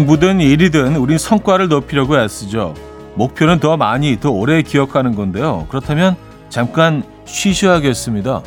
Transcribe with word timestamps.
공부든 0.00 0.40
일이든 0.40 0.96
우린 0.96 1.18
성과를 1.18 1.68
높이려고 1.68 2.18
애쓰죠. 2.18 2.74
목표는 3.16 3.60
더 3.60 3.76
많이, 3.76 4.18
더 4.18 4.30
오래 4.30 4.62
기억하는 4.62 5.14
건데요. 5.14 5.66
그렇다면 5.68 6.16
잠깐 6.48 7.02
쉬셔야겠습니다. 7.26 8.40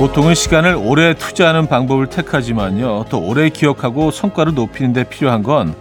보통은 0.00 0.34
시간을 0.34 0.76
오래 0.76 1.12
투자하는 1.12 1.66
방법을 1.66 2.06
택하지만요. 2.06 3.04
더 3.10 3.18
오래 3.18 3.50
기억하고 3.50 4.10
성과를 4.10 4.54
높이는 4.54 4.94
데 4.94 5.04
필요한 5.04 5.42
건 5.42 5.74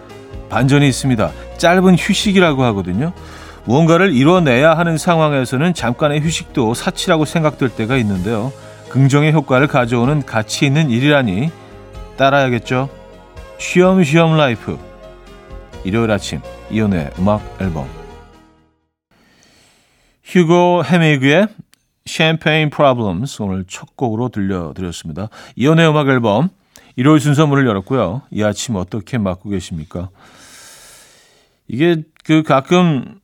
반전이 0.49 0.85
있습니다. 0.89 1.31
짧은 1.57 1.95
휴식이라고 1.97 2.61
하거든요. 2.65 3.13
무언가를 3.63 4.13
이뤄내야 4.13 4.77
하는 4.77 4.97
상황에서는 4.97 5.73
잠깐의 5.73 6.19
휴식도 6.19 6.73
사치라고 6.73 7.23
생각될 7.23 7.69
때가 7.69 7.95
있는데요. 7.95 8.51
긍정의 8.89 9.31
효과를 9.31 9.67
가져오는 9.67 10.25
가치 10.25 10.65
있는 10.65 10.89
일이라니 10.89 11.49
따라야겠죠. 12.17 12.89
쉬엄쉬엄 13.57 14.35
life 14.35 14.77
일요일 15.85 16.11
아침 16.11 16.41
이현우의 16.71 17.11
음악 17.19 17.41
앨범 17.61 17.87
휴고 20.25 20.83
헤미그의 20.83 21.47
샴페인 22.09 22.71
프로블럼스 22.71 23.43
오늘 23.43 23.65
첫 23.67 23.95
곡으로 23.95 24.29
들려드렸습니다. 24.29 25.29
이연의 25.55 25.87
음악 25.89 26.07
앨범 26.09 26.49
일요일 26.95 27.19
순서 27.19 27.45
문을 27.45 27.67
열었고요. 27.67 28.23
이 28.31 28.43
아침 28.43 28.75
어떻게 28.75 29.17
맞고 29.17 29.49
계십니까? 29.49 30.09
이게 31.67 32.03
그 32.25 32.41
가끔 32.41 33.19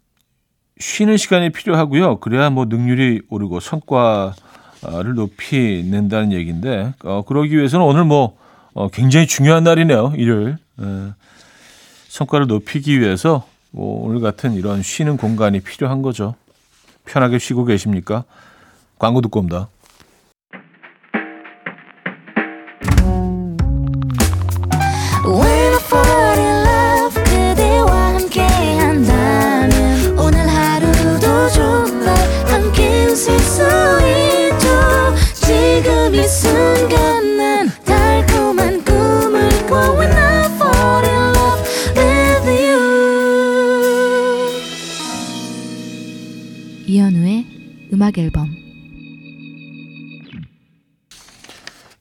쉬는 0.79 1.17
시간이 1.17 1.49
필요하고요. 1.49 2.19
그래야 2.19 2.49
뭐 2.51 2.65
능률이 2.65 3.23
오르고 3.29 3.59
성과를 3.59 5.15
높이 5.15 5.83
낸다는 5.89 6.31
얘기인데 6.31 6.93
어, 7.03 7.23
그러기 7.23 7.57
위해서는 7.57 7.85
오늘 7.85 8.03
뭐 8.05 8.37
어, 8.73 8.89
굉장히 8.89 9.25
중요한 9.25 9.63
날이네요. 9.63 10.13
일요일 10.15 10.57
에, 10.79 10.85
성과를 12.09 12.45
높이기 12.47 12.99
위해서 12.99 13.47
뭐 13.71 14.05
오늘 14.05 14.21
같은 14.21 14.53
이런 14.53 14.83
쉬는 14.83 15.17
공간이 15.17 15.59
필요한 15.61 16.01
거죠. 16.01 16.35
편하게 17.05 17.39
쉬고 17.39 17.65
계십니까? 17.65 18.25
광고 18.97 19.21
듣고 19.21 19.39
옵니다. 19.39 19.69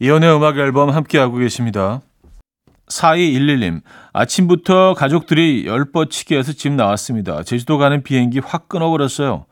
이연의 0.04 0.36
음악 0.36 0.58
앨범 0.58 0.90
함께하고 0.90 1.38
계십니다. 1.38 2.02
4211님, 2.88 3.80
아침부터 4.12 4.92
가족들이 4.92 5.64
열뻗치게 5.64 6.36
해서 6.36 6.52
집 6.52 6.72
나왔습니다. 6.72 7.42
제주도 7.42 7.78
가는 7.78 8.02
비행기 8.02 8.40
확 8.40 8.68
끊어버렸어요. 8.68 9.46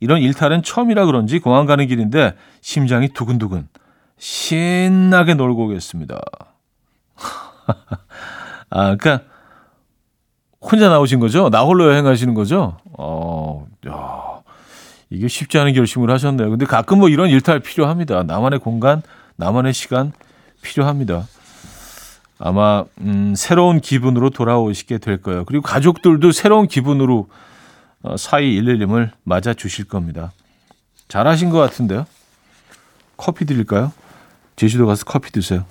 이런 0.00 0.20
일탈은 0.20 0.62
처음이라 0.62 1.06
그런지 1.06 1.38
공항 1.38 1.64
가는 1.64 1.86
길인데 1.86 2.34
심장이 2.60 3.08
두근두근. 3.08 3.66
신나게 4.18 5.32
놀고 5.32 5.68
오겠습니다. 5.68 6.20
아, 8.68 8.96
그니까, 8.96 9.22
혼자 10.60 10.90
나오신 10.90 11.18
거죠? 11.18 11.48
나 11.48 11.62
홀로 11.62 11.86
여행하시는 11.86 12.34
거죠? 12.34 12.76
어, 12.92 13.66
야, 13.88 14.42
이게 15.08 15.28
쉽지 15.28 15.56
않은 15.60 15.72
결심을 15.72 16.10
하셨네요. 16.10 16.50
근데 16.50 16.66
가끔 16.66 16.98
뭐 16.98 17.08
이런 17.08 17.30
일탈 17.30 17.60
필요합니다. 17.60 18.24
나만의 18.24 18.58
공간, 18.58 19.00
나만의 19.36 19.72
시간 19.72 20.12
필요합니다. 20.62 21.26
아마 22.38 22.84
음, 23.00 23.34
새로운 23.36 23.80
기분으로 23.80 24.30
돌아오시게 24.30 24.98
될 24.98 25.20
거예요. 25.22 25.44
그리고 25.44 25.62
가족들도 25.62 26.32
새로운 26.32 26.66
기분으로 26.66 27.28
어, 28.02 28.14
4211님을 28.14 29.10
맞아 29.22 29.54
주실 29.54 29.86
겁니다. 29.86 30.32
잘하신 31.08 31.50
것 31.50 31.58
같은데요. 31.58 32.06
커피 33.16 33.44
드릴까요? 33.44 33.92
제주도 34.56 34.86
가서 34.86 35.04
커피 35.04 35.30
드세요. 35.30 35.64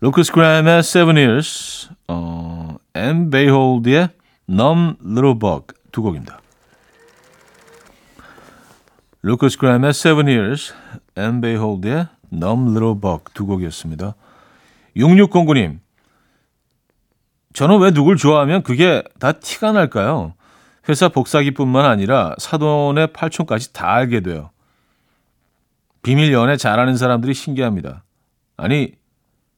루크스 0.00 0.32
그램의 0.32 0.80
Seven 0.80 1.16
Years, 1.16 1.88
어, 2.08 2.76
엠 2.94 3.30
베이홀드의 3.30 4.08
Numb 4.48 4.96
Little 5.04 5.38
Bug 5.38 5.66
두 5.92 6.02
곡입니다. 6.02 6.40
Lukas 9.22 9.58
Graham의 9.58 9.90
Seven 9.90 10.26
Years, 10.26 10.74
Em 11.16 11.40
Beihold의 11.40 12.06
Numb 12.32 12.70
Little 12.70 13.00
Bug 13.00 13.24
두 13.34 13.46
곡이었습니다. 13.46 14.14
6609님, 14.96 15.78
저는 17.52 17.80
왜 17.80 17.90
누굴 17.90 18.16
좋아하면 18.16 18.62
그게 18.62 19.02
다 19.18 19.32
티가 19.32 19.72
날까요? 19.72 20.34
회사 20.88 21.08
복사기뿐만 21.08 21.84
아니라 21.84 22.34
사돈의 22.38 23.12
팔촌까지 23.12 23.72
다 23.72 23.92
알게 23.92 24.20
돼요. 24.20 24.50
비밀 26.02 26.32
연애 26.32 26.56
잘하는 26.56 26.96
사람들이 26.96 27.34
신기합니다. 27.34 28.02
아니, 28.56 28.92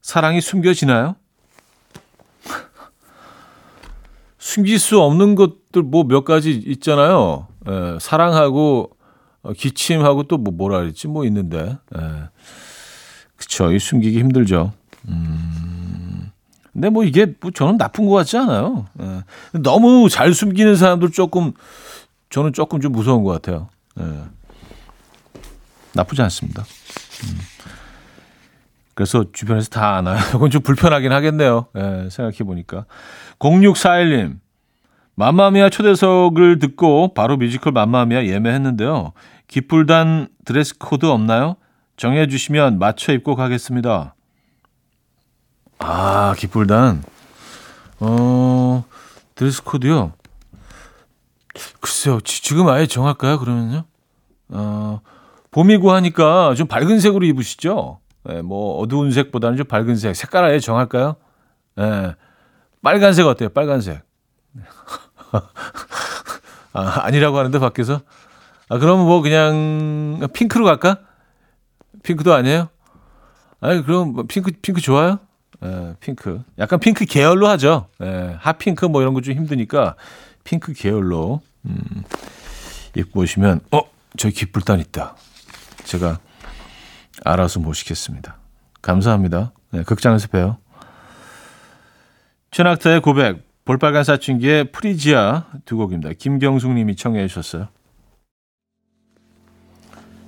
사랑이 0.02 0.40
숨겨지나요? 0.40 1.16
숨길 4.38 4.78
수 4.78 5.00
없는 5.00 5.34
것들 5.36 5.82
뭐 5.82 6.04
몇 6.04 6.24
가지 6.24 6.50
있잖아요. 6.50 7.46
에, 7.66 7.98
사랑하고 8.00 8.90
어, 8.90 8.93
기침하고 9.52 10.24
또 10.24 10.38
뭐 10.38 10.52
뭐라 10.54 10.80
그랬지 10.80 11.08
뭐 11.08 11.24
있는데 11.26 11.76
예. 11.96 12.00
그쵸 13.36 13.72
이 13.72 13.78
숨기기 13.78 14.18
힘들죠. 14.18 14.72
음. 15.08 16.30
근데 16.72 16.88
뭐 16.88 17.04
이게 17.04 17.26
뭐 17.40 17.50
저는 17.50 17.76
나쁜 17.78 18.06
것 18.06 18.14
같지 18.14 18.36
않아요. 18.38 18.86
예. 19.00 19.22
너무 19.60 20.08
잘 20.08 20.32
숨기는 20.34 20.74
사람들 20.76 21.10
조금 21.10 21.52
저는 22.30 22.52
조금 22.52 22.80
좀 22.80 22.92
무서운 22.92 23.22
것 23.22 23.30
같아요. 23.32 23.68
예. 24.00 24.04
나쁘지 25.92 26.22
않습니다. 26.22 26.62
음. 27.24 27.38
그래서 28.94 29.24
주변에서 29.32 29.68
다 29.70 29.96
아나요. 29.96 30.18
이건 30.34 30.50
좀 30.50 30.62
불편하긴 30.62 31.12
하겠네요. 31.12 31.66
예, 31.76 32.08
생각해 32.10 32.38
보니까. 32.44 32.86
0641님. 33.40 34.38
맘마미아 35.16 35.70
초대석을 35.70 36.58
듣고 36.58 37.14
바로 37.14 37.36
뮤지컬 37.36 37.72
맘마미아 37.72 38.24
예매했는데요. 38.24 39.12
기풀단 39.48 40.28
dress 40.44 40.76
code 40.78 41.06
없나요? 41.06 41.56
정해 41.96 42.26
주시면 42.26 42.78
맞춰 42.78 43.12
입고 43.12 43.36
가겠습니다. 43.36 44.14
아, 45.78 46.34
기풀단. 46.36 47.04
어, 48.00 48.84
dress 49.34 49.62
code요. 49.62 50.12
글쎄요. 51.80 52.20
지 52.20 52.54
금 52.54 52.68
아예 52.68 52.86
정할까요? 52.86 53.38
그러면요. 53.38 53.84
어, 54.48 55.00
봄이고 55.50 55.92
하니까 55.92 56.54
좀 56.54 56.66
밝은 56.66 57.00
색으로 57.00 57.24
입으시죠? 57.26 58.00
네, 58.24 58.42
뭐 58.42 58.78
어두운 58.80 59.12
색보다는 59.12 59.56
좀 59.56 59.66
밝은 59.66 59.96
색. 59.96 60.16
색깔 60.16 60.44
아예 60.44 60.58
정할까요? 60.58 61.16
네. 61.76 62.14
빨간색 62.82 63.26
어때요? 63.26 63.50
빨간색. 63.50 64.02
아, 66.72 67.00
아니라고 67.04 67.38
하는데 67.38 67.58
밖에서 67.58 68.00
아, 68.68 68.78
그러면 68.78 69.06
뭐 69.06 69.20
그냥 69.20 70.28
핑크로 70.32 70.64
갈까? 70.64 70.98
핑크도 72.02 72.32
아니에요? 72.32 72.68
아니, 73.60 73.82
그럼 73.82 74.12
뭐 74.12 74.24
핑크, 74.28 74.52
핑크 74.62 74.80
좋아요? 74.80 75.18
예, 75.64 75.94
핑크. 76.00 76.42
약간 76.58 76.78
핑크 76.80 77.04
계열로 77.04 77.48
하죠. 77.48 77.88
예, 78.02 78.36
핫핑크 78.40 78.84
뭐 78.86 79.00
이런 79.00 79.14
거 79.14 79.20
좀 79.20 79.34
힘드니까 79.34 79.94
핑크 80.44 80.72
계열로, 80.72 81.40
음, 81.64 81.78
입고 82.96 83.20
오시면, 83.20 83.60
어, 83.72 83.80
저기 84.16 84.34
깃불단 84.34 84.80
있다. 84.80 85.16
제가 85.84 86.18
알아서 87.24 87.60
모시겠습니다. 87.60 88.36
감사합니다. 88.82 89.52
네, 89.70 89.82
극장에서 89.84 90.28
봬요. 90.28 90.58
최낙타의 92.50 93.00
고백, 93.00 93.42
볼빨간 93.64 94.04
사춘기의 94.04 94.70
프리지아 94.72 95.44
두 95.64 95.76
곡입니다. 95.78 96.10
김경숙 96.18 96.72
님이 96.72 96.94
청해 96.96 97.26
주셨어요. 97.28 97.68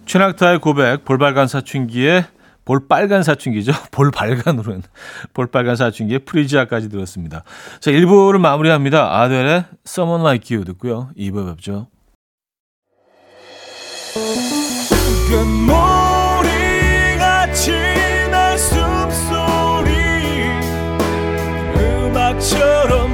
최낙타의 0.06 0.60
고백, 0.60 1.04
볼빨간 1.04 1.48
사춘기에 1.48 2.26
볼빨간 2.64 3.22
사춘기죠. 3.22 3.72
볼빨간으로는 3.92 4.82
볼빨간 5.34 5.76
사춘기에 5.76 6.18
프리지아까지 6.18 6.88
들었습니다. 6.88 7.44
자, 7.80 7.90
1부를 7.90 8.38
마무리합니다. 8.38 9.20
아델의 9.20 9.64
Someone 9.86 10.22
Like 10.22 10.54
You 10.54 10.64
듣고요. 10.64 11.10
2부 11.16 11.46
뵙죠. 11.54 11.88
숨소리 18.58 19.92
음악처럼 21.76 23.05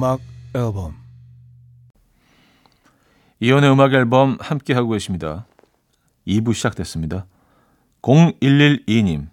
음악 0.00 0.18
앨범 0.54 0.96
이연의 3.38 3.70
음악 3.70 3.92
앨범 3.92 4.38
함께 4.40 4.72
하고 4.72 4.88
계십니다. 4.92 5.44
2부 6.26 6.54
시작됐습니다. 6.54 7.26
0112님. 8.00 9.28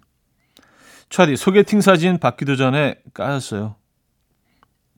차디 1.08 1.36
소개팅 1.36 1.80
사진 1.80 2.18
받기도 2.18 2.56
전에 2.56 2.96
까였어요. 3.14 3.76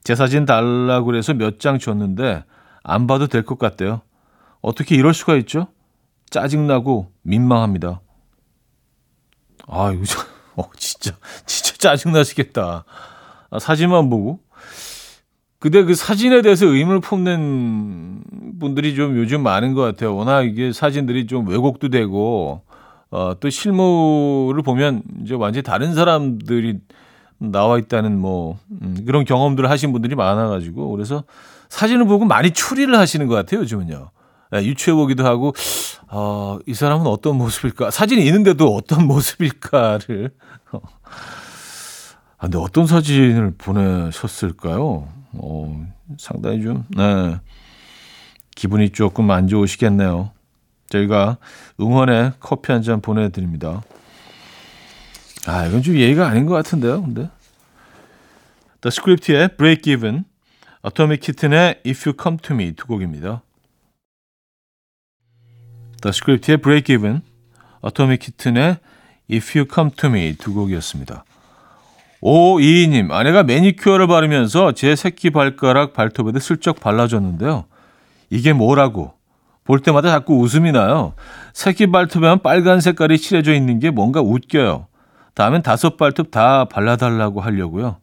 제 0.03 0.17
사진 0.17 0.45
달라고 0.45 1.07
그래서 1.07 1.35
몇 1.35 1.61
장 1.61 1.79
줬는데 1.79 2.43
안 2.83 3.07
봐도 3.07 3.29
될 3.29 3.45
것 3.45 3.57
같대요. 3.57 4.03
어떻게 4.63 4.97
이럴 4.97 5.15
수가 5.15 5.37
있죠? 5.37 5.69
짜증나고 6.31 7.13
민망합니다. 7.23 8.01
아, 9.69 9.93
이거 9.93 10.05
저, 10.05 10.19
어, 10.61 10.69
진짜, 10.77 11.17
진짜 11.47 11.77
짜증나시겠다. 11.79 12.85
아, 13.53 13.59
사진만 13.61 14.11
보고. 14.11 14.41
근데 15.61 15.85
그 15.85 15.95
사진에 15.95 16.41
대해서 16.41 16.67
의문을 16.67 17.01
품는 17.01 18.23
분들이 18.59 18.95
좀 18.95 19.17
요즘 19.19 19.43
많은 19.43 19.75
것 19.75 19.83
같아요. 19.83 20.17
워낙 20.17 20.43
이게 20.43 20.73
사진들이 20.73 21.27
좀 21.27 21.47
왜곡도 21.47 21.91
되고, 21.91 22.63
어, 23.11 23.35
또 23.39 23.51
실물을 23.51 24.63
보면 24.63 25.03
이제 25.23 25.35
완전히 25.35 25.63
다른 25.63 25.95
사람들이 25.95 26.79
나와 27.39 27.79
있다는 27.79 28.19
뭐, 28.19 28.59
음, 28.83 29.03
그런 29.07 29.27
경험들을 29.27 29.69
하신 29.69 29.93
분들이 29.93 30.15
많아가지고, 30.15 30.91
그래서 30.93 31.25
사진을 31.69 32.07
보고 32.07 32.25
많이 32.25 32.53
추리를 32.53 32.97
하시는 32.97 33.27
것 33.27 33.35
같아요, 33.35 33.61
요즘은요. 33.61 34.11
네, 34.53 34.65
유추해 34.65 34.95
보기도 34.95 35.27
하고, 35.27 35.53
어, 36.09 36.59
이 36.67 36.73
사람은 36.73 37.07
어떤 37.07 37.37
모습일까? 37.37 37.91
사진이 37.91 38.25
있는데도 38.25 38.75
어떤 38.75 39.07
모습일까를. 39.07 40.31
아, 42.41 42.45
근데 42.45 42.57
어떤 42.59 42.87
사진을 42.87 43.53
보내셨을까요? 43.59 45.07
어, 45.33 45.87
상당히 46.19 46.63
좀, 46.63 46.87
네. 46.97 47.39
기분이 48.55 48.91
조금 48.91 49.31
안 49.31 49.47
좋으시겠네요. 49.47 50.31
저희가 50.89 51.37
응원의 51.81 52.33
커피 52.41 52.73
한 52.73 52.83
잔 52.83 53.01
보내드립니다. 53.03 53.83
아, 55.47 55.67
이건 55.67 55.83
좀 55.83 55.97
예의가 55.97 56.27
아닌 56.29 56.47
것 56.47 56.55
같은데요, 56.55 57.03
근데. 57.03 57.29
The 58.81 58.89
Script의 58.89 59.57
Break 59.59 59.93
Even, 59.93 60.25
Atomic 60.85 61.21
Kitten의 61.21 61.81
If 61.87 62.09
You 62.09 62.17
Come 62.21 62.39
To 62.39 62.57
Me 62.57 62.73
두 62.73 62.87
곡입니다. 62.87 63.43
The 66.03 66.09
Script의 66.11 66.57
Break 66.63 66.95
Even, 66.95 67.21
Atomic 67.85 68.25
Kitten의 68.25 68.79
If 69.31 69.57
You 69.59 69.69
Come 69.73 69.91
To 69.93 70.09
Me 70.09 70.35
두 70.37 70.55
곡이었습니다. 70.55 71.25
오이이님, 72.23 73.11
아내가 73.13 73.43
매니큐어를 73.43 74.07
바르면서 74.07 74.73
제 74.73 74.95
새끼 74.95 75.31
발가락 75.31 75.93
발톱에도 75.95 76.39
슬쩍 76.39 76.79
발라줬는데요. 76.81 77.65
이게 78.29 78.53
뭐라고? 78.53 79.15
볼 79.65 79.81
때마다 79.81 80.11
자꾸 80.11 80.39
웃음이 80.39 80.73
나요. 80.73 81.15
새끼 81.55 81.87
발톱에만 81.87 82.41
빨간 82.43 82.81
색깔이 82.81 83.19
칠해져 83.19 83.55
있는 83.55 83.79
게 83.79 83.91
뭔가 83.91 84.21
웃겨요. 84.21 84.87
다음엔 85.35 85.63
다섯 85.63 85.97
발톱 85.97 86.31
다 86.31 86.65
발라달라고 86.67 87.41
하려고요. 87.41 87.97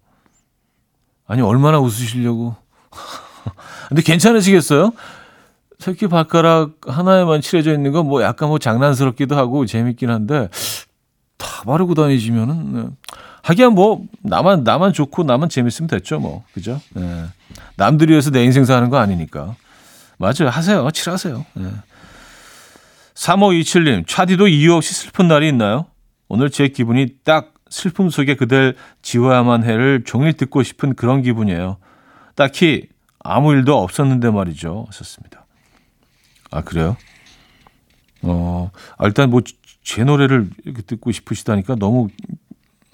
아니, 1.28 1.42
얼마나 1.42 1.80
웃으시려고. 1.80 2.56
근데 3.90 4.02
괜찮으시겠어요? 4.02 4.94
새끼 5.80 6.08
발가락 6.08 6.72
하나에만 6.88 7.42
칠해져 7.42 7.74
있는 7.74 7.92
건 7.92 8.06
뭐 8.08 8.24
약간 8.24 8.50
뭐 8.50 8.58
장난스럽기도 8.58 9.36
하고 9.36 9.66
재밌긴 9.66 10.10
한데, 10.10 10.50
다 11.38 11.64
바르고 11.66 11.94
다니시면은, 11.94 12.74
네. 12.74 12.88
하기야 13.48 13.70
뭐 13.70 14.04
나만 14.24 14.66
나만 14.66 14.92
좋고 14.92 15.24
나만 15.24 15.48
재밌으면 15.48 15.88
됐죠 15.88 16.20
뭐 16.20 16.44
그죠? 16.54 16.82
네. 16.94 17.26
남들이 17.78 18.12
위해서 18.12 18.30
내 18.30 18.44
인생 18.44 18.66
사는 18.66 18.90
거 18.90 18.98
아니니까 18.98 19.56
맞아요 20.18 20.50
하세요 20.50 20.92
칠하세요. 20.92 21.46
네. 21.54 21.70
3527님 23.14 24.06
차디도 24.06 24.50
이유 24.50 24.74
없이 24.74 24.94
슬픈 24.94 25.30
날이 25.30 25.48
있나요? 25.48 25.86
오늘 26.28 26.50
제 26.50 26.68
기분이 26.68 27.08
딱 27.24 27.54
슬픔 27.70 28.10
속에 28.10 28.36
그댈 28.36 28.76
지워야만 29.02 29.64
해를 29.64 30.04
종일 30.06 30.34
듣고 30.34 30.62
싶은 30.64 30.96
그런 30.96 31.22
기분이에요. 31.22 31.78
딱히 32.36 32.88
아무 33.20 33.54
일도 33.54 33.82
없었는데 33.82 34.30
말이죠. 34.30 34.88
썼습니다. 34.92 35.46
아 36.52 36.62
그래요? 36.62 36.98
어 38.24 38.72
아, 38.98 39.06
일단 39.06 39.30
뭐 39.30 39.40
제 39.88 40.04
노래를 40.04 40.50
듣고 40.86 41.14
싶으시다니까 41.14 41.76
너무 41.76 42.10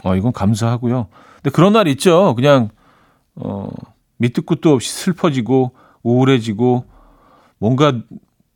어, 0.04 0.16
이건 0.16 0.32
감사하고요. 0.34 1.08
근데 1.36 1.50
그런 1.50 1.74
날 1.74 1.88
있죠. 1.88 2.36
그냥, 2.36 2.70
어, 3.36 3.70
밑도 4.18 4.44
끝도 4.44 4.74
없이 4.74 4.92
슬퍼지고, 4.92 5.72
우울해지고, 6.04 6.86
뭔가, 7.58 7.94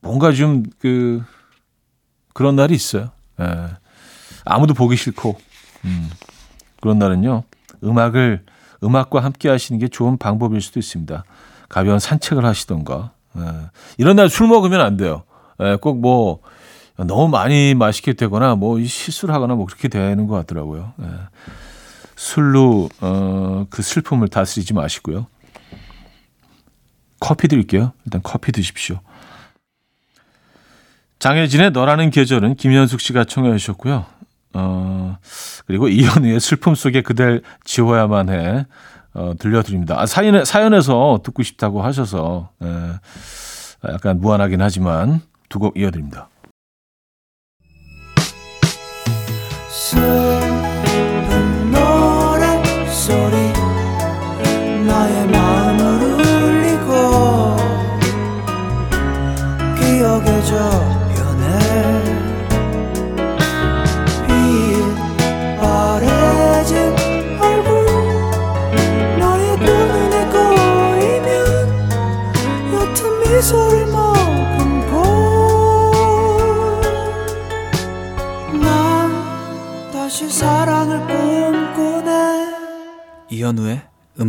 뭔가 0.02 0.32
좀, 0.32 0.64
그, 0.80 1.24
그런 2.33 2.56
날이 2.56 2.76
있어요. 2.76 3.10
예. 3.40 3.45
아무도 4.45 4.74
보기 4.74 4.95
싫고, 4.95 5.38
음, 5.86 6.10
그런 6.81 7.00
날은요, 7.00 7.44
음악을, 7.83 8.45
음악과 8.83 9.24
함께 9.24 9.50
하시는 9.50 9.80
게 9.80 9.88
좋은 9.88 10.18
방법일 10.18 10.62
수도 10.62 10.80
있습니다. 10.80 11.24
가벼운 11.69 12.00
산책을 12.00 12.45
하시던가, 12.45 13.12
예. 13.38 13.42
이런 13.98 14.16
날 14.18 14.30
술 14.30 14.48
먹으면 14.48 14.81
안 14.81 14.98
돼요. 14.98 15.24
예, 15.62 15.78
꼭 15.81 16.00
뭐, 16.00 16.42
너무 17.06 17.27
많이 17.27 17.73
마시게 17.75 18.13
되거나 18.13 18.56
뭐 18.56 18.81
실수를 18.83 19.33
하거나 19.33 19.56
뭐 19.56 19.66
그렇게 19.66 19.87
되는 19.87 20.27
것 20.27 20.35
같더라고요. 20.35 20.94
예. 21.01 21.06
술로 22.16 22.89
어, 23.01 23.68
그 23.69 23.83
슬픔을 23.83 24.27
다스리지 24.27 24.73
마시고요. 24.73 25.27
커피 27.19 27.47
드릴게요. 27.47 27.94
일단 28.06 28.21
커피 28.23 28.51
드십시오. 28.51 28.99
장혜진의 31.19 31.71
너라는 31.71 32.09
계절은 32.11 32.56
김현숙 32.56 33.01
씨가 33.01 33.25
청해 33.25 33.56
주셨고요. 33.57 34.06
어, 34.54 35.18
그리고 35.66 35.87
이현우의 35.87 36.39
슬픔 36.39 36.73
속에 36.75 37.01
그댈 37.01 37.42
지워야만 37.63 38.30
해 38.30 38.66
어, 39.13 39.33
들려드립니다. 39.37 39.99
아, 39.99 40.06
사연에, 40.06 40.45
사연에서 40.45 41.19
듣고 41.23 41.44
싶다고 41.44 41.81
하셔서 41.83 42.49
예, 42.63 42.94
약간 43.92 44.19
무한하긴 44.19 44.61
하지만 44.61 45.21
두 45.49 45.59
곡 45.59 45.77
이어드립니다. 45.77 46.30
슬 49.90 50.27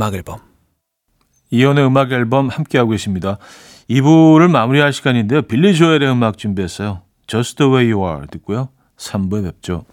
음악 0.09 0.15
앨범 0.15 0.39
이연의 1.51 1.87
음악 1.87 2.13
앨범 2.13 2.49
함께하고 2.49 2.91
계십니다. 2.91 3.39
2부를 3.91 4.51
마무리할 4.51 4.93
시간인데요. 4.93 5.43
빌리 5.43 5.75
조엘의 5.75 6.11
음악 6.11 6.39
준비했어요. 6.39 7.03
Just 7.27 7.57
the 7.57 7.71
way 7.71 7.93
you 7.93 8.07
are 8.07 8.27
듣고요. 8.31 8.71
3부에 8.97 9.45
뵙죠. 9.45 9.85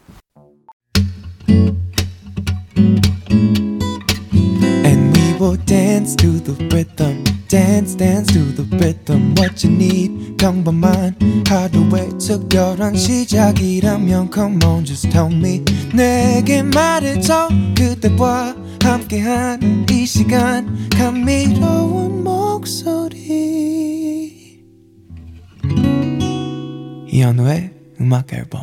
And 4.86 5.18
we 5.18 5.34
will 5.40 5.58
dance 5.66 6.16
to 6.18 6.40
the 6.44 6.56
rhythm 6.68 7.24
dance 7.48 7.96
dance 7.96 8.34
to 8.34 8.44
the 8.56 8.68
rhythm 8.78 9.34
what 9.38 9.66
you 9.66 9.74
need 9.74 10.36
평범한 10.38 11.16
하루의 11.48 12.18
특별한 12.20 12.96
시작이라면 12.96 14.30
come 14.34 14.60
on 14.66 14.84
just 14.84 15.10
tell 15.10 15.32
me 15.32 15.64
내게 15.94 16.64
말해줘 16.64 17.50
그대와 17.78 18.65
함께한 18.86 19.88
이 19.90 20.06
시간 20.06 20.90
감미로운 20.90 22.24
목소리 22.24 23.46
이현우의 27.08 27.74
음악 28.00 28.32
앨범 28.32 28.62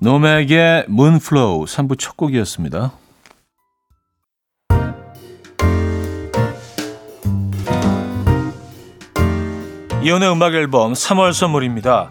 노맥의 0.00 0.86
문플로우 0.88 1.64
3부 1.64 1.98
첫 1.98 2.16
곡이었습니다. 2.16 2.92
이현우의 10.02 10.32
음악 10.32 10.54
앨범 10.54 10.92
3월 10.92 11.32
선물입니다. 11.32 12.10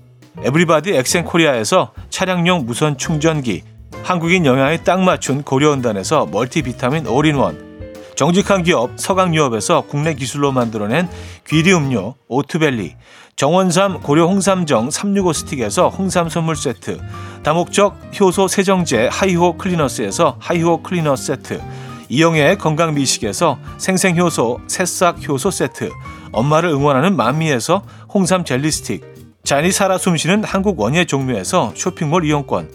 에브리바디 0.43 0.93
엑센코리아에서 0.93 1.93
차량용 2.09 2.65
무선 2.65 2.97
충전기 2.97 3.63
한국인 4.03 4.45
영양에 4.45 4.77
딱 4.83 5.01
맞춘 5.01 5.43
고려은단에서 5.43 6.27
멀티비타민 6.27 7.07
올인원 7.07 7.71
정직한 8.15 8.63
기업 8.63 8.99
서강유업에서 8.99 9.81
국내 9.81 10.13
기술로 10.13 10.51
만들어낸 10.51 11.07
귀리 11.47 11.73
음료 11.73 12.15
오트벨리 12.27 12.95
정원삼 13.35 14.01
고려 14.01 14.27
홍삼정 14.27 14.91
365 14.91 15.33
스틱에서 15.33 15.89
홍삼 15.89 16.29
선물 16.29 16.55
세트 16.55 16.99
다목적 17.43 17.97
효소 18.19 18.47
세정제 18.47 19.09
하이호 19.11 19.57
클리너스에서 19.57 20.37
하이호 20.39 20.83
클리너 20.83 21.15
세트 21.15 21.61
이영애의 22.09 22.57
건강 22.57 22.93
미식에서 22.93 23.57
생생효소 23.77 24.59
새싹 24.67 25.27
효소 25.27 25.49
세트 25.49 25.89
엄마를 26.31 26.69
응원하는 26.69 27.15
마미에서 27.15 27.83
홍삼 28.13 28.43
젤리 28.43 28.69
스틱 28.69 29.10
자연이 29.43 29.71
살아 29.71 29.97
숨쉬는 29.97 30.43
한국 30.43 30.79
원예 30.79 31.05
종묘에서 31.05 31.73
쇼핑몰 31.75 32.25
이용권 32.25 32.69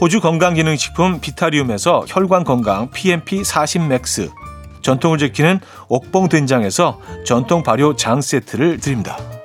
호주 0.00 0.20
건강기능식품 0.20 1.20
비타리움에서 1.20 2.04
혈관건강 2.08 2.90
PMP 2.90 3.44
40 3.44 3.82
맥스 3.88 4.30
전통을 4.82 5.18
지키는 5.18 5.60
옥봉 5.88 6.28
된장에서 6.28 7.00
전통 7.24 7.62
발효 7.62 7.96
장 7.96 8.20
세트를 8.20 8.78
드립니다. 8.78 9.37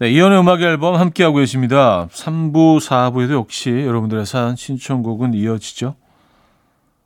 네, 0.00 0.10
이연의 0.10 0.38
음악 0.38 0.62
앨범 0.62 0.94
함께하고 0.94 1.38
계십니다. 1.38 2.08
3부, 2.12 2.78
4부에도 2.78 3.32
역시 3.32 3.70
여러분들의 3.70 4.26
사연 4.26 4.54
신청곡은 4.54 5.34
이어지죠. 5.34 5.96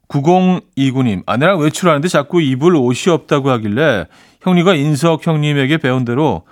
9029님, 0.08 1.22
아내랑 1.24 1.58
외출하는데 1.60 2.06
자꾸 2.08 2.42
입을 2.42 2.76
옷이 2.76 3.10
없다고 3.10 3.48
하길래 3.48 4.04
형님과 4.42 4.74
인석 4.74 5.26
형님에게 5.26 5.78
배운 5.78 6.04
대로 6.04 6.42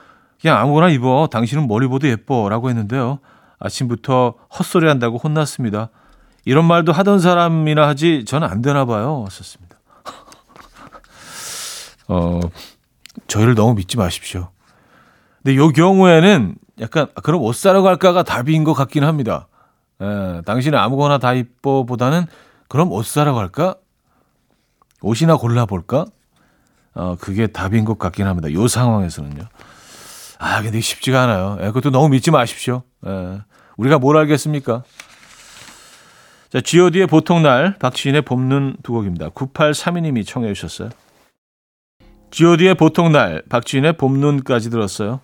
그냥 0.41 0.59
아무거나 0.59 0.89
입어. 0.89 1.29
당신은 1.31 1.67
뭘 1.67 1.85
입어도 1.85 2.09
예뻐. 2.09 2.49
라고 2.49 2.69
했는데요. 2.69 3.19
아침부터 3.59 4.35
헛소리 4.59 4.89
한다고 4.89 5.19
혼났습니다. 5.19 5.91
이런 6.45 6.65
말도 6.65 6.93
하던 6.93 7.19
사람이나 7.19 7.87
하지 7.87 8.25
저는 8.25 8.49
안 8.49 8.63
되나 8.63 8.87
봐요. 8.87 9.27
썼습니다. 9.31 9.77
어, 12.09 12.41
저희를 13.27 13.55
너무 13.55 13.75
믿지 13.75 13.99
마십시오. 13.99 14.49
근데 15.43 15.57
요 15.57 15.69
경우에는 15.69 16.55
약간 16.81 17.09
아, 17.15 17.21
그럼 17.21 17.43
옷 17.43 17.55
사러 17.55 17.83
갈까가 17.83 18.23
답인 18.23 18.65
것 18.65 18.73
같긴 18.73 19.05
합니다. 19.05 19.49
예, 20.01 20.41
당신은 20.47 20.79
아무거나 20.79 21.19
다 21.19 21.35
이뻐 21.35 21.85
보다는 21.85 22.25
그럼 22.69 22.91
옷 22.93 23.05
사러 23.05 23.35
갈까? 23.35 23.75
옷이나 25.03 25.37
골라볼까? 25.37 26.07
어, 26.95 27.17
그게 27.21 27.47
답인 27.47 27.85
것 27.85 27.99
같긴 27.99 28.27
합니다. 28.27 28.51
요 28.53 28.67
상황에서는요. 28.67 29.45
아, 30.43 30.63
근데 30.63 30.81
쉽지가 30.81 31.23
않아요. 31.25 31.59
예, 31.61 31.67
그것도 31.67 31.91
너무 31.91 32.09
믿지 32.09 32.31
마십시오. 32.31 32.83
예, 33.07 33.43
우리가 33.77 33.99
뭘 33.99 34.17
알겠습니까? 34.17 34.85
자, 36.49 36.61
G.O.D의 36.61 37.07
보통 37.07 37.43
날, 37.43 37.77
박지인의 37.79 38.23
봄눈 38.23 38.77
두 38.83 38.93
곡입니다. 38.93 39.29
9832님이 39.29 40.27
청해 40.27 40.53
주셨어요. 40.55 40.89
G.O.D의 42.31 42.75
보통 42.75 43.13
날, 43.13 43.43
박지인의 43.51 43.99
봄눈까지 43.99 44.71
들었어요. 44.71 45.21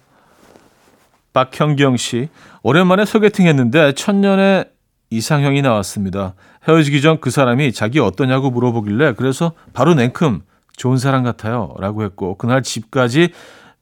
박형경 1.32 1.96
씨, 1.96 2.28
오랜만에 2.62 3.06
소개팅 3.06 3.46
했는데 3.46 3.92
첫년에 3.92 4.64
이상형이 5.10 5.62
나왔습니다. 5.62 6.34
헤어지기 6.68 7.00
전 7.00 7.20
그 7.20 7.30
사람이 7.30 7.72
자기 7.72 8.00
어떠냐고 8.00 8.50
물어보길래 8.50 9.14
그래서 9.14 9.52
바로 9.72 9.94
냉큼 9.94 10.42
좋은 10.76 10.98
사람 10.98 11.24
같아요. 11.24 11.74
라고 11.78 12.02
했고, 12.04 12.36
그날 12.36 12.62
집까지 12.62 13.30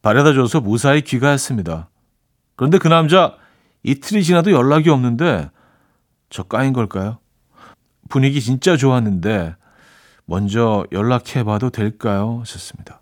바래다 0.05 0.35
줘서 0.35 0.61
무사히 0.61 1.01
귀가했습니다. 1.01 1.89
그런데 2.57 2.77
그 2.77 2.89
남자 2.89 3.37
이틀이 3.85 4.23
지나도 4.23 4.53
연락이 4.53 4.91
없는데 4.91 5.51
저 6.29 6.43
까인 6.43 6.75
걸까요? 6.75 7.17
분위기 8.11 8.43
진짜 8.43 8.77
좋았는데 8.77 9.57
먼저 10.27 10.85
연락해 10.93 11.45
봐도 11.45 11.71
될까요? 11.71 12.41
하셨습니다. 12.41 13.01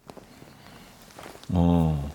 어. 1.49 2.09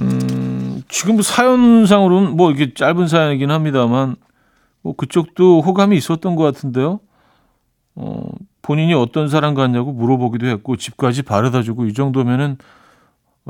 음, 0.00 0.82
지금 0.88 1.20
사연상으로는 1.20 2.34
뭐 2.34 2.50
이게 2.50 2.72
짧은 2.72 3.08
사연이긴 3.08 3.50
합니다만 3.50 4.16
뭐 4.80 4.96
그쪽도 4.96 5.60
호감이 5.60 5.98
있었던 5.98 6.34
것 6.34 6.44
같은데요. 6.44 7.00
어, 7.94 8.22
본인이 8.68 8.92
어떤 8.92 9.28
사람 9.28 9.54
같냐고 9.54 9.92
물어보기도 9.92 10.46
했고 10.46 10.76
집까지 10.76 11.22
바래다 11.22 11.62
주고 11.62 11.86
이 11.86 11.94
정도면은 11.94 12.58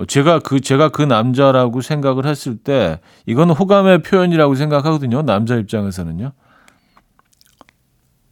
제가 0.07 0.39
그 0.39 0.61
제가 0.61 0.91
그 0.91 1.03
남자라고 1.03 1.81
생각을 1.81 2.25
했을 2.25 2.57
때 2.57 3.01
이건 3.27 3.51
호감의 3.51 4.03
표현이라고 4.03 4.55
생각하거든요. 4.55 5.23
남자 5.23 5.57
입장에서는요. 5.57 6.31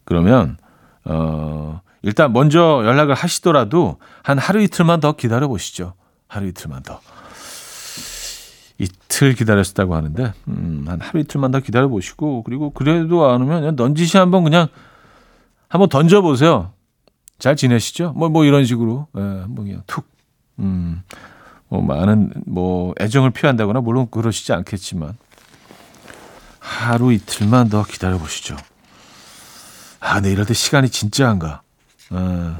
그러면 0.05 0.55
어 1.03 1.81
일단 2.03 2.31
먼저 2.31 2.81
연락을 2.85 3.15
하시더라도 3.15 3.97
한 4.23 4.37
하루 4.37 4.61
이틀만 4.61 5.01
더 5.01 5.11
기다려 5.11 5.49
보시죠. 5.49 5.93
하루 6.29 6.47
이틀만 6.47 6.83
더. 6.83 7.01
이틀 8.77 9.33
기다렸다고 9.33 9.93
하는데 9.93 10.31
음, 10.47 10.85
한 10.87 11.01
하루 11.01 11.19
이틀만 11.19 11.51
더 11.51 11.59
기다려 11.59 11.89
보시고 11.89 12.43
그리고 12.43 12.69
그래도 12.69 13.29
안 13.29 13.41
오면 13.41 13.75
넌지시 13.75 14.15
한번 14.15 14.45
그냥 14.45 14.69
한번 15.67 15.89
던져 15.89 16.21
보세요. 16.21 16.71
잘 17.39 17.55
지내시죠? 17.55 18.13
뭐 18.13 18.29
뭐 18.29 18.45
이런 18.45 18.65
식으로 18.65 19.07
예, 19.17 19.21
뭐 19.47 19.63
그냥 19.63 19.83
툭 19.87 20.05
음. 20.59 21.03
뭐 21.69 21.81
많은 21.81 22.33
뭐 22.45 22.93
애정을 22.99 23.31
표한다거나 23.31 23.81
물론 23.81 24.07
그러시지 24.09 24.53
않겠지만 24.53 25.17
하루 26.59 27.11
이틀만 27.13 27.69
더 27.69 27.83
기다려 27.83 28.17
보시죠. 28.17 28.55
아, 29.99 30.15
근데 30.15 30.31
이럴 30.31 30.45
때 30.45 30.53
시간이 30.53 30.89
진짜 30.89 31.29
안 31.29 31.39
가. 31.39 31.61
어. 32.11 32.57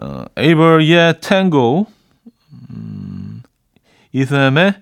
어, 0.00 0.24
에이버의 0.36 1.20
탱고, 1.20 1.86
음, 2.70 3.42
이스엠의 4.12 4.74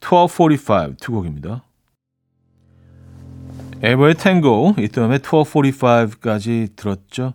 1245 0.00 0.96
두 1.00 1.12
곡입니다. 1.12 1.62
에이버의 3.82 4.14
탱고, 4.14 4.74
이스엠의 4.78 5.18
1245까지 5.20 6.74
들었죠. 6.76 7.34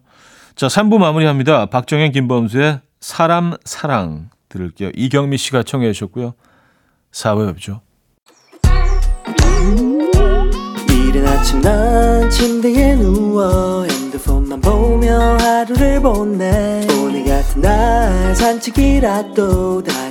자, 0.55 0.67
3부 0.67 0.97
마무리합니다. 0.97 1.67
박정현, 1.67 2.11
김범수의 2.11 2.81
사람, 2.99 3.53
사랑 3.63 4.29
들을게요. 4.49 4.91
이경미 4.95 5.37
씨가 5.37 5.63
청해 5.63 5.91
주셨고요. 5.93 6.33
4부에 7.11 7.53
뵙죠. 7.53 7.81
이른 10.89 11.27
아침 11.27 11.61
난 11.61 12.29
침대에 12.29 12.95
누워 12.95 13.83
핸드폰만 13.85 14.61
보며 14.61 15.37
하루를 15.37 16.01
보내 16.01 16.85
오늘 17.01 17.25
같은 17.25 17.61
날 17.61 18.35
산책이라도 18.35 19.83
다녀올까 19.83 20.10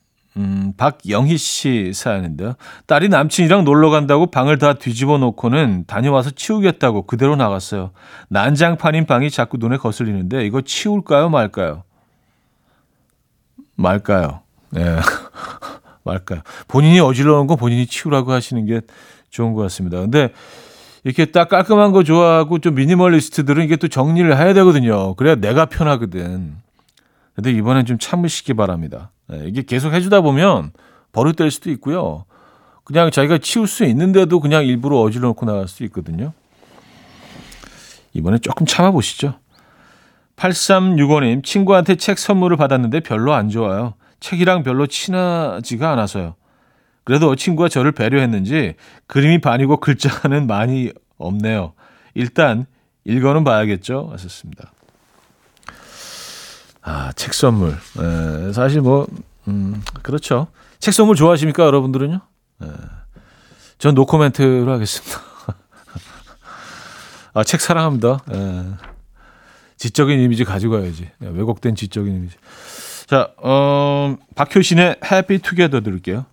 음, 0.37 0.73
박영희 0.77 1.37
씨 1.37 1.91
사연인데요. 1.93 2.53
딸이 2.87 3.09
남친이랑 3.09 3.65
놀러 3.65 3.89
간다고 3.89 4.27
방을 4.27 4.57
다 4.57 4.73
뒤집어 4.73 5.17
놓고는 5.17 5.85
다녀와서 5.87 6.31
치우겠다고 6.31 7.03
그대로 7.03 7.35
나갔어요. 7.35 7.91
난장판인 8.29 9.05
방이 9.05 9.29
자꾸 9.29 9.57
눈에 9.57 9.77
거슬리는데 9.77 10.45
이거 10.45 10.61
치울까요, 10.61 11.29
말까요? 11.29 11.83
말까요? 13.75 14.41
예. 14.77 14.97
말까요? 16.03 16.41
본인이 16.67 16.99
어지러운 16.99 17.47
거 17.47 17.55
본인이 17.55 17.85
치우라고 17.85 18.31
하시는 18.31 18.65
게 18.65 18.81
좋은 19.29 19.53
것 19.53 19.61
같습니다. 19.63 19.99
근데 19.99 20.29
이렇게 21.03 21.25
딱 21.25 21.49
깔끔한 21.49 21.91
거 21.91 22.03
좋아하고 22.03 22.59
좀 22.59 22.75
미니멀리스트들은 22.75 23.63
이게 23.65 23.75
또 23.75 23.87
정리를 23.87 24.35
해야 24.37 24.53
되거든요. 24.53 25.15
그래야 25.15 25.35
내가 25.35 25.65
편하거든. 25.65 26.55
근데 27.35 27.51
이번엔 27.51 27.85
좀 27.85 27.97
참으시기 27.97 28.53
바랍니다. 28.53 29.11
네, 29.27 29.43
이게 29.45 29.61
계속 29.61 29.93
해주다 29.93 30.21
보면 30.21 30.71
버릇될 31.11 31.51
수도 31.51 31.71
있고요. 31.71 32.25
그냥 32.83 33.11
자기가 33.11 33.37
치울 33.37 33.67
수 33.67 33.85
있는데도 33.85 34.39
그냥 34.39 34.65
일부러 34.65 34.99
어질러 34.99 35.29
놓고 35.29 35.45
나갈 35.45 35.67
수도 35.67 35.85
있거든요. 35.85 36.33
이번에 38.13 38.37
조금 38.39 38.65
참아보시죠. 38.65 39.35
8365님, 40.35 41.43
친구한테 41.43 41.95
책 41.95 42.17
선물을 42.17 42.57
받았는데 42.57 43.01
별로 43.01 43.33
안 43.33 43.49
좋아요. 43.49 43.93
책이랑 44.19 44.63
별로 44.63 44.87
친하지가 44.87 45.91
않아서요. 45.91 46.35
그래도 47.03 47.35
친구가 47.35 47.69
저를 47.69 47.91
배려했는지 47.91 48.75
그림이 49.07 49.39
반이고 49.39 49.77
글자는 49.77 50.47
많이 50.47 50.91
없네요. 51.17 51.73
일단 52.13 52.65
읽어는 53.05 53.43
봐야겠죠. 53.43 54.09
하셨습니다. 54.11 54.71
아, 56.81 57.11
책 57.13 57.33
선물. 57.33 57.71
에, 57.71 58.53
사실 58.53 58.81
뭐, 58.81 59.07
음, 59.47 59.81
그렇죠. 60.01 60.47
책 60.79 60.93
선물 60.93 61.15
좋아하십니까, 61.15 61.63
여러분들은요? 61.63 62.19
에, 62.63 62.67
전 63.77 63.95
노코멘트로 63.95 64.71
하겠습니다. 64.71 65.21
아, 67.33 67.43
책 67.43 67.61
사랑합니다. 67.61 68.19
에, 68.31 68.65
지적인 69.77 70.19
이미지 70.19 70.43
가지고 70.43 70.79
가야지. 70.79 71.09
왜곡된 71.19 71.75
지적인 71.75 72.15
이미지. 72.15 72.35
자, 73.07 73.31
어, 73.37 74.15
박효신의 74.35 74.97
해피 75.11 75.39
투게더 75.39 75.81
들을게요. 75.81 76.25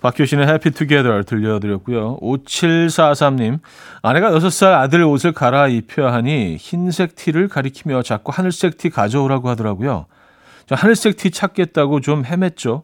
박효신의 0.00 0.48
해피 0.48 0.70
투게더 0.70 1.22
들려드렸고요. 1.22 2.18
5743님, 2.20 3.60
아내가 4.02 4.30
6살 4.30 4.72
아들 4.72 5.02
옷을 5.02 5.32
갈아입혀야 5.32 6.12
하니 6.12 6.56
흰색 6.56 7.14
티를 7.14 7.48
가리키며 7.48 8.02
자꾸 8.02 8.32
하늘색 8.34 8.78
티 8.78 8.90
가져오라고 8.90 9.48
하더라고요. 9.50 10.06
저 10.66 10.74
하늘색 10.74 11.16
티 11.16 11.30
찾겠다고 11.30 12.00
좀 12.00 12.22
헤맸죠. 12.22 12.82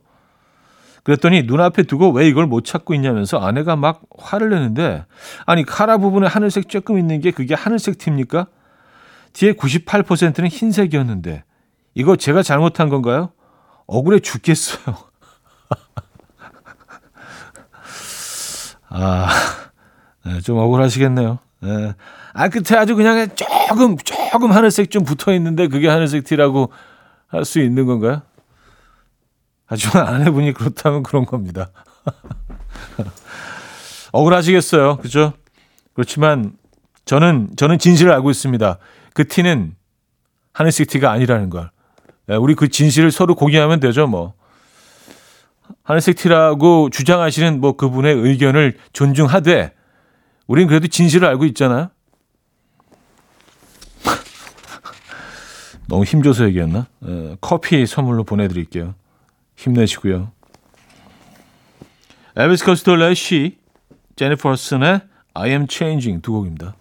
그랬더니 1.04 1.44
눈앞에 1.44 1.84
두고 1.84 2.10
왜 2.10 2.26
이걸 2.26 2.46
못 2.46 2.64
찾고 2.64 2.92
있냐면서 2.94 3.38
아내가 3.38 3.76
막 3.76 4.02
화를 4.18 4.50
내는데 4.50 5.04
아니 5.46 5.64
카라 5.64 5.98
부분에 5.98 6.26
하늘색 6.26 6.68
조금 6.68 6.98
있는 6.98 7.20
게 7.20 7.30
그게 7.30 7.54
하늘색 7.54 7.98
티입니까? 7.98 8.48
뒤에 9.32 9.52
98%는 9.52 10.48
흰색이었는데 10.48 11.44
이거 11.94 12.16
제가 12.16 12.42
잘못한 12.42 12.88
건가요? 12.88 13.30
억울해 13.86 14.18
죽겠어요. 14.18 14.96
아, 18.88 19.28
네, 20.24 20.40
좀 20.40 20.58
억울하시겠네요. 20.58 21.38
네. 21.60 21.94
아, 22.32 22.48
끝에 22.48 22.78
아주 22.78 22.94
그냥 22.96 23.28
조금, 23.34 23.96
조금 23.98 24.52
하늘색 24.52 24.90
좀 24.90 25.04
붙어 25.04 25.32
있는데 25.34 25.68
그게 25.68 25.88
하늘색 25.88 26.24
티라고 26.24 26.70
할 27.28 27.44
수 27.44 27.60
있는 27.60 27.86
건가요? 27.86 28.22
하지만 29.66 30.06
아내분이 30.06 30.52
그렇다면 30.52 31.02
그런 31.02 31.26
겁니다. 31.26 31.70
억울하시겠어요. 34.12 34.98
그죠? 34.98 35.32
그렇지만 35.92 36.52
저는, 37.04 37.50
저는 37.56 37.78
진실을 37.78 38.12
알고 38.12 38.30
있습니다. 38.30 38.78
그 39.12 39.26
티는 39.26 39.74
하늘색 40.52 40.88
티가 40.88 41.10
아니라는 41.10 41.50
걸. 41.50 41.70
네, 42.26 42.36
우리 42.36 42.54
그 42.54 42.68
진실을 42.68 43.10
서로 43.10 43.34
공유하면 43.34 43.80
되죠, 43.80 44.06
뭐. 44.06 44.34
하늘색 45.86 46.16
티라고 46.16 46.90
주장하시는 46.90 47.60
뭐 47.60 47.76
그분의 47.76 48.12
의견을 48.12 48.76
존중하되 48.92 49.72
우린 50.48 50.66
그래도 50.66 50.88
진실을 50.88 51.28
알고 51.28 51.44
있잖아요. 51.46 51.90
너무 55.88 56.02
힘줘서 56.02 56.46
얘기했나? 56.48 56.88
에, 57.06 57.36
커피 57.40 57.86
선물로 57.86 58.24
보내드릴게요. 58.24 58.96
힘내시고요. 59.54 60.32
엘비스 62.34 62.64
커스톨러의 62.64 63.12
She, 63.12 63.56
제니퍼슨의 64.16 65.02
I 65.34 65.50
Am 65.50 65.66
Changing 65.70 66.20
두 66.20 66.32
곡입니다. 66.32 66.74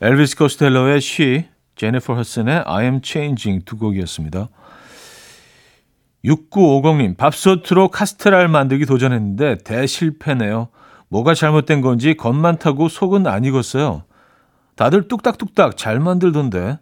엘비스 0.00 0.36
코스텔러의 0.36 0.96
She, 0.96 1.44
제니퍼 1.76 2.14
허슨의 2.14 2.62
I 2.64 2.84
Am 2.84 3.00
Changing 3.04 3.64
두 3.66 3.76
곡이었습니다. 3.76 4.48
6950님, 6.26 7.16
밥솥으로 7.16 7.88
카스테라를 7.88 8.48
만들기 8.48 8.84
도전했는데 8.84 9.58
대실패네요. 9.58 10.68
뭐가 11.08 11.34
잘못된 11.34 11.80
건지 11.80 12.14
겉만 12.14 12.58
타고 12.58 12.88
속은 12.88 13.26
안 13.26 13.44
익었어요. 13.44 14.02
다들 14.74 15.08
뚝딱뚝딱 15.08 15.76
잘 15.76 16.00
만들던데 16.00 16.78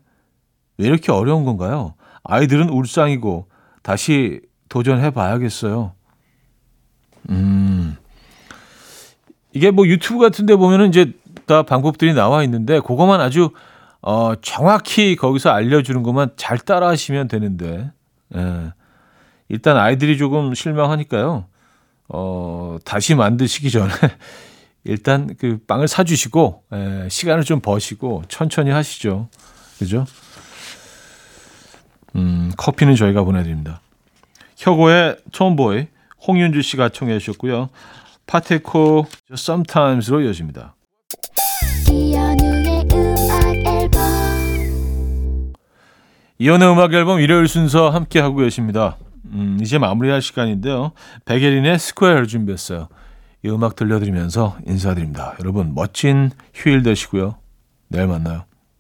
왜 0.79 0.87
이렇게 0.87 1.13
어려운 1.13 1.45
건가요? 1.45 1.95
아이들은 2.25 2.71
울상이고 2.71 3.49
다시 3.83 4.41
도전해 4.69 5.11
봐야겠어요. 5.11 5.93
음. 7.29 7.97
이게 9.53 9.71
뭐 9.71 9.87
유튜브 9.87 10.19
같은 10.19 10.47
데 10.47 10.57
보면은 10.57 10.89
이제 10.89 11.13
다 11.47 11.63
방법들이 11.63 12.15
나와 12.15 12.43
있는데 12.45 12.81
그것만 12.81 13.21
아주 13.21 13.51
어 14.01 14.35
정확히 14.41 15.17
거기서 15.17 15.51
알려 15.51 15.83
주는 15.83 16.03
것만 16.03 16.31
잘 16.37 16.59
따라 16.59 16.89
하시면 16.89 17.29
되는데. 17.29 17.91
예. 18.35 18.73
일단 19.49 19.77
아이들이 19.77 20.17
조금 20.19 20.55
실망하니까요. 20.55 21.47
어, 22.09 22.77
다시 22.85 23.15
만드시기 23.15 23.71
전에 23.71 23.93
일단 24.85 25.35
그 25.39 25.59
빵을 25.67 25.89
사주시고 25.89 26.65
에, 26.73 27.09
시간을 27.09 27.45
좀 27.45 27.61
버시고 27.61 28.25
천천히 28.29 28.71
하시죠. 28.71 29.29
그죠? 29.79 30.07
음, 32.17 32.53
커피는 32.57 32.95
저희가 32.95 33.25
보내드립니다. 33.25 33.81
혁오의 34.57 35.17
Tomboy 35.33 35.88
홍윤주 36.27 36.63
씨가 36.63 36.91
청해 36.91 37.19
주셨고요. 37.19 37.71
파테코 38.27 39.07
Sometimes로 39.33 40.21
이어집니다. 40.23 40.75
이연의 46.39 46.73
음악 46.73 46.93
앨범 46.95 47.21
일요일 47.21 47.49
순서 47.49 47.91
함께 47.91 48.21
하고 48.21 48.37
계십니다. 48.37 48.97
음, 49.27 49.59
이제 49.61 49.79
마무리할 49.79 50.23
시간인데요. 50.23 50.93
백예린의 51.25 51.79
Square를 51.79 52.27
준비했어요. 52.27 52.89
이 53.45 53.49
음악 53.49 53.77
들려드리면서 53.77 54.57
인사드립니다. 54.67 55.35
여러분 55.41 55.75
멋진 55.75 56.31
휴일 56.55 56.83
되시고요. 56.83 57.37
내일 57.89 58.07
만나요. 58.07 58.45